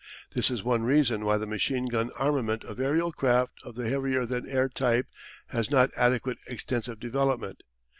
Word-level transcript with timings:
This 0.33 0.49
is 0.49 0.63
one 0.63 0.81
reason 0.81 1.25
why 1.25 1.37
the 1.37 1.45
machine 1.45 1.85
gun 1.85 2.09
armament 2.17 2.63
of 2.63 2.79
aerial 2.79 3.11
craft 3.11 3.59
of 3.63 3.75
the 3.75 3.87
heavier 3.87 4.25
than 4.25 4.49
air 4.49 4.67
type 4.67 5.05
has 5.49 5.69
not 5.69 5.93
undergone 5.93 6.37
extensive 6.47 6.99
development. 6.99 7.61